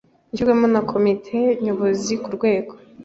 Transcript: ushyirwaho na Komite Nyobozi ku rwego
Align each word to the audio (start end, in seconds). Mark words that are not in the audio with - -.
ushyirwaho 0.31 0.65
na 0.73 0.81
Komite 0.91 1.37
Nyobozi 1.65 2.13
ku 2.23 2.29
rwego 2.35 2.73